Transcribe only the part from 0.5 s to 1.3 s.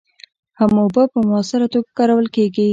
هم اوبه په